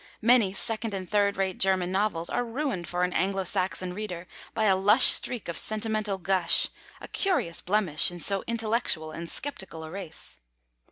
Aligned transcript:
Many 0.23 0.51
second 0.51 0.95
and 0.95 1.07
third 1.07 1.37
rate 1.37 1.59
German 1.59 1.91
novels 1.91 2.27
are 2.31 2.43
ruined 2.43 2.87
for 2.87 3.03
an 3.03 3.13
Anglo 3.13 3.43
Saxon 3.43 3.93
reader 3.93 4.25
by 4.55 4.63
a 4.63 4.75
lush 4.75 5.03
streak 5.03 5.47
of 5.47 5.55
sentimental 5.59 6.17
gush, 6.17 6.69
a 6.99 7.07
curious 7.07 7.61
blemish 7.61 8.09
in 8.09 8.19
so 8.19 8.43
intellectual 8.47 9.11
and 9.11 9.29
sceptical 9.29 9.83
a 9.83 9.91
race. 9.91 10.41